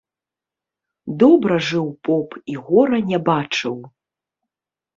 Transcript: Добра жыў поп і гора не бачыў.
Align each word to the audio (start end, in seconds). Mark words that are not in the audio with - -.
Добра 1.23 1.55
жыў 1.67 1.85
поп 2.09 2.29
і 2.55 2.59
гора 2.71 2.99
не 3.13 3.19
бачыў. 3.31 3.75